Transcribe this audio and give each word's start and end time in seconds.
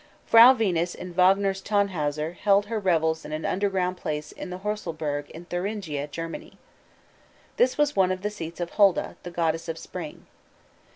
Frau 0.25 0.51
Venus 0.55 0.95
in 0.95 1.13
Wagner's 1.13 1.61
Tannhäuser 1.61 2.33
held 2.33 2.65
her 2.65 2.79
revels 2.79 3.23
in 3.23 3.31
an 3.31 3.45
underground 3.45 3.97
palace 3.97 4.31
in 4.31 4.49
the 4.49 4.57
Horselberg 4.61 5.29
in 5.29 5.45
Thuringia, 5.45 6.07
Germany. 6.07 6.57
This 7.57 7.77
was 7.77 7.95
one 7.95 8.11
of 8.11 8.23
the 8.23 8.31
seats 8.31 8.59
of 8.59 8.71
Holda, 8.71 9.15
the 9.21 9.29
goddess 9.29 9.69
of 9.69 9.77
spring. 9.77 10.25